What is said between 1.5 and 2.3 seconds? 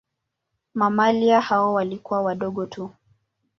walikuwa